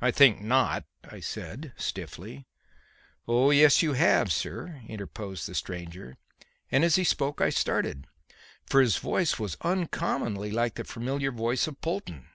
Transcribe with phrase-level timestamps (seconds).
[0.00, 2.46] "I think not," I said stiffly.
[3.26, 6.18] "Oh yes, you have, sir," interposed the stranger;
[6.70, 8.06] and, as he spoke, I started;
[8.66, 12.28] for the voice was uncommonly like the familiar voice of Polton.